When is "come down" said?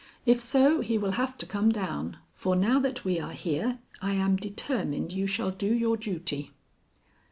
1.45-2.17